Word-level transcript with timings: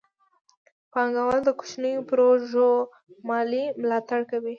پانګه 0.93 1.21
وال 1.27 1.41
د 1.45 1.49
کوچنیو 1.59 2.07
پروژو 2.09 2.69
مالي 3.27 3.63
ملاتړ 3.81 4.21
کوي. 4.31 4.49